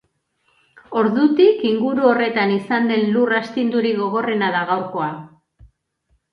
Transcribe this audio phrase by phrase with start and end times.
[1.01, 5.15] Ordutik, inguru horretan izan den lur astindurik gogorrena da gaurkoa.